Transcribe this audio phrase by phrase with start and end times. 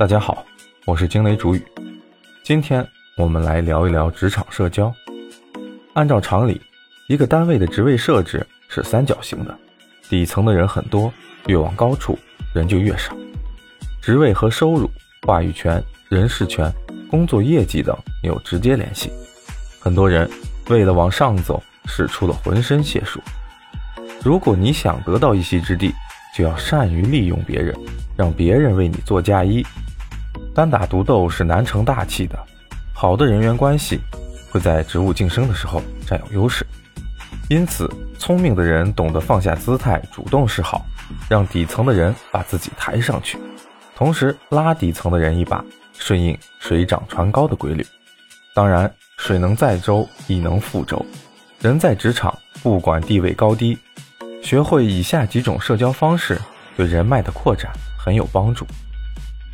[0.00, 0.46] 大家好，
[0.86, 1.62] 我是惊雷主语。
[2.42, 2.82] 今天
[3.18, 4.90] 我们来聊一聊职场社交。
[5.92, 6.58] 按照常理，
[7.06, 9.54] 一个单位的职位设置是三角形的，
[10.08, 11.12] 底层的人很多，
[11.48, 12.18] 越往高处
[12.54, 13.14] 人就越少。
[14.00, 14.90] 职位和收入、
[15.26, 16.72] 话语权、人事权、
[17.10, 19.12] 工作业绩等有直接联系。
[19.80, 20.26] 很多人
[20.70, 23.20] 为了往上走，使出了浑身解数。
[24.24, 25.92] 如果你想得到一席之地，
[26.34, 27.78] 就要善于利用别人，
[28.16, 29.62] 让别人为你做嫁衣。
[30.54, 32.38] 单打独斗是难成大器的，
[32.92, 34.00] 好的人缘关系
[34.50, 36.66] 会在职务晋升的时候占有优势。
[37.48, 40.84] 因此，聪明的人懂得放下姿态，主动示好，
[41.28, 43.38] 让底层的人把自己抬上去，
[43.94, 45.64] 同时拉底层的人一把，
[45.98, 47.86] 顺应水涨船高的规律。
[48.54, 51.04] 当然，水能载舟，亦能覆舟。
[51.60, 53.78] 人在职场，不管地位高低，
[54.42, 56.40] 学会以下几种社交方式，
[56.76, 58.66] 对人脉的扩展很有帮助。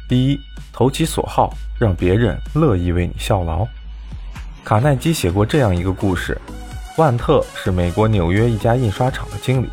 [0.09, 0.41] 第一，
[0.73, 3.67] 投其所好，让别人乐意为你效劳。
[4.65, 6.41] 卡耐基写过这样一个故事：
[6.97, 9.69] 万特是美国纽约一家印刷厂的经理，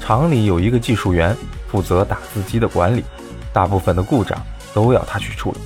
[0.00, 1.36] 厂里有一个技术员
[1.70, 3.04] 负责打字机的管理，
[3.52, 4.40] 大部分的故障
[4.72, 5.58] 都要他去处理，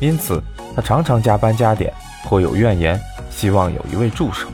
[0.00, 0.42] 因此
[0.74, 1.92] 他常常加班加点，
[2.24, 4.48] 颇有怨言，希望有一位助手。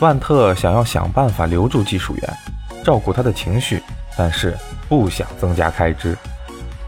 [0.00, 2.36] 万特想要想办法留住技术员，
[2.84, 3.80] 照顾他的情绪，
[4.16, 4.58] 但是
[4.88, 6.18] 不想增加开支。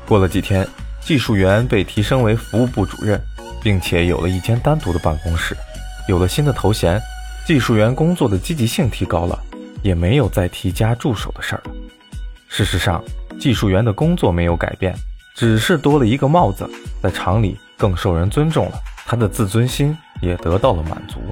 [0.09, 0.67] 过了几天。
[1.09, 3.19] 技术员被提升为服务部主任，
[3.63, 5.57] 并且有了一间单独的办公室，
[6.07, 7.01] 有了新的头衔，
[7.47, 9.43] 技术员工作的积极性提高了，
[9.81, 11.71] 也没有再提加助手的事儿了。
[12.47, 13.03] 事实上，
[13.41, 14.95] 技术员的工作没有改变，
[15.35, 16.69] 只是多了一个帽子，
[17.03, 21.23] 在厂里更受人尊重了，他的自尊心也得到了满足。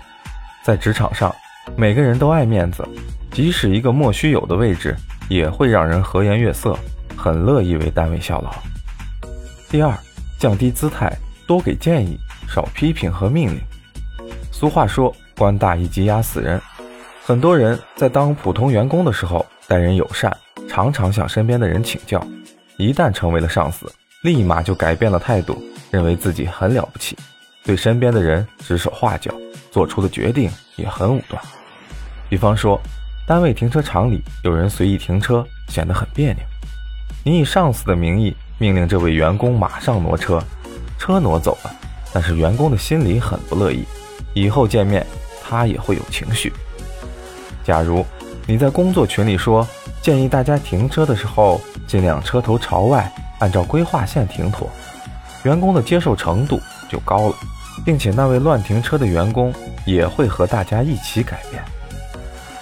[0.64, 1.30] 在职场上，
[1.76, 2.82] 每个人都爱面子，
[3.30, 4.96] 即使一个莫须有的位置，
[5.28, 6.74] 也会让人和颜悦色，
[7.14, 8.50] 很乐意为单位效劳。
[9.68, 9.92] 第二，
[10.38, 11.12] 降低姿态，
[11.44, 12.16] 多给建议，
[12.48, 13.60] 少批评和命令。
[14.52, 16.60] 俗话说，官大一级压死人。
[17.24, 20.34] 很多人在当普通员工的时候，待人友善，
[20.68, 22.20] 常常向身边的人请教；
[22.76, 25.60] 一旦成为了上司，立马就改变了态度，
[25.90, 27.18] 认为自己很了不起，
[27.64, 29.34] 对身边的人指手画脚，
[29.72, 31.42] 做出的决定也很武断。
[32.28, 32.80] 比方说，
[33.26, 36.42] 单位停车场里有人随意停车，显得很别扭。
[37.24, 38.32] 你以上司的名义。
[38.58, 40.42] 命令这位员工马上挪车，
[40.98, 41.70] 车挪走了，
[42.12, 43.84] 但是员工的心里很不乐意，
[44.34, 45.06] 以后见面
[45.44, 46.52] 他也会有情绪。
[47.62, 48.04] 假如
[48.46, 49.66] 你在工作群里说，
[50.00, 54.70] 建议大家停车的时候尽量车头朝外，按照规划线停妥，
[55.42, 57.36] 员工的接受程度就高了，
[57.84, 59.52] 并且那位乱停车的员工
[59.84, 61.62] 也会和大家一起改变。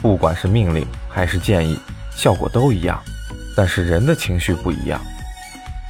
[0.02, 1.78] 不管是命令还是建议，
[2.10, 3.00] 效果都一样，
[3.56, 5.00] 但是人的情绪不一样。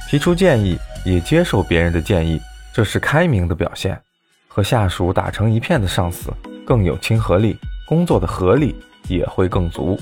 [0.09, 2.39] 提出建议，也接受别人的建议，
[2.73, 3.99] 这是开明的表现。
[4.47, 6.31] 和下属打成一片的上司
[6.65, 8.73] 更有亲和力，工作的合力
[9.09, 9.99] 也会更足。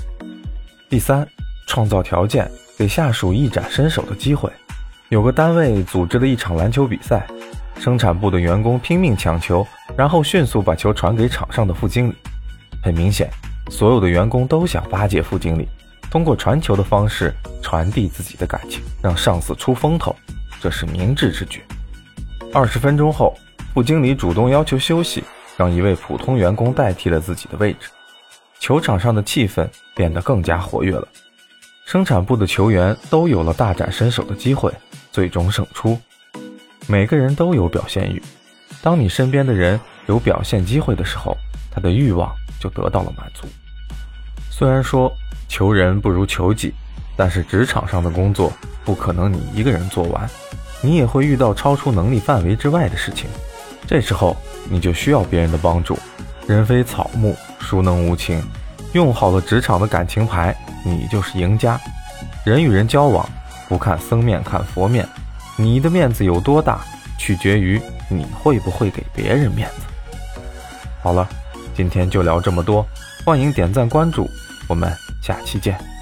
[0.89, 1.27] 第三，
[1.67, 2.47] 创造条件，
[2.77, 4.51] 给下属一展身手的机会。
[5.09, 7.25] 有个单位组织了一场篮球比赛，
[7.79, 9.65] 生产部的员工拼命抢球，
[9.97, 12.15] 然后迅速把球传给场上的副经理。
[12.83, 13.29] 很明显，
[13.69, 15.67] 所有的员工都想巴结副经理。
[16.13, 20.15] 通过传球的方式传递自己的感情，让上司出风头，
[20.61, 21.63] 这是明智之举。
[22.53, 23.35] 二十分钟后，
[23.73, 25.23] 副经理主动要求休息，
[25.57, 27.89] 让一位普通员工代替了自己的位置。
[28.59, 31.07] 球场上的气氛变得更加活跃了，
[31.87, 34.71] 生产部的球员都有了大展身手的机会，
[35.11, 35.99] 最终胜出。
[36.85, 38.21] 每个人都有表现欲，
[38.83, 41.35] 当你身边的人有表现机会的时候，
[41.71, 43.47] 他的欲望就得到了满足。
[44.55, 45.11] 虽然说。
[45.49, 46.73] 求人不如求己，
[47.15, 48.51] 但是职场上的工作
[48.83, 50.27] 不可能你一个人做完，
[50.81, 53.29] 你也会遇到超出能力范围之外的事情，
[53.85, 54.35] 这时候
[54.67, 55.95] 你就需要别人的帮助。
[56.47, 58.41] 人非草木，孰能无情？
[58.93, 61.79] 用好了职场的感情牌，你就是赢家。
[62.43, 63.29] 人与人交往，
[63.69, 65.07] 不看僧面看佛面，
[65.55, 66.81] 你的面子有多大，
[67.19, 67.79] 取决于
[68.09, 69.85] 你会不会给别人面子。
[71.03, 71.29] 好了，
[71.75, 72.83] 今天就聊这么多，
[73.23, 74.27] 欢迎点赞关注，
[74.67, 74.91] 我们。
[75.23, 75.92] 下期见。